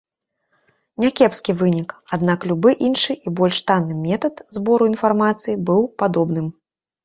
[1.03, 6.47] Някепскі вынік, аднак любы іншы і больш танны метад збору інфармацыі быў падобным.